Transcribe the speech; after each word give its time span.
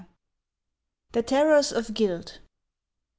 THE 1.11 1.21
TERRORS 1.21 1.71
OF 1.71 1.93
GUILT. 1.93 2.39